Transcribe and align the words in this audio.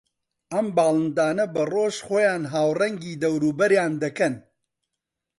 ئەم 0.53 0.67
باڵندانە 0.75 1.45
بە 1.53 1.61
ڕۆژ 1.73 1.95
خۆیان 2.07 2.43
ھاوڕەنگی 2.53 3.19
دەوروبەریان 3.21 3.93
دەکەن 4.03 4.33